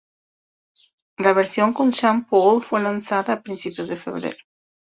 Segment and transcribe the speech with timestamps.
[1.19, 4.37] La versión con Sean Paul fue lanzada a principios de febrero.